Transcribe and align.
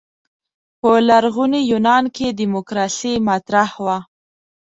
په 0.79 0.91
لرغوني 1.07 1.61
یونان 1.71 2.03
کې 2.15 2.27
دیموکراسي 2.39 3.13
مطرح 3.29 3.69
وه. 3.83 3.97